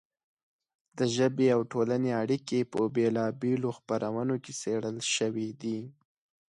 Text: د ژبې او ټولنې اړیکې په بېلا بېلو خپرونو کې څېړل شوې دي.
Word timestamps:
د 0.97 0.99
ژبې 1.15 1.47
او 1.55 1.61
ټولنې 1.71 2.11
اړیکې 2.21 2.59
په 2.73 2.79
بېلا 2.95 3.25
بېلو 3.41 3.69
خپرونو 3.77 4.35
کې 4.43 4.51
څېړل 4.61 4.97
شوې 5.15 5.49
دي. 5.61 5.79